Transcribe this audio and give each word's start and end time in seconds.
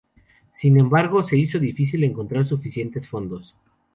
Sin 0.51 0.79
embargo, 0.79 1.21
se 1.23 1.37
hizo 1.37 1.59
difícil 1.59 2.03
encontrar 2.03 2.47
suficientes 2.47 3.07
fondos. 3.07 3.55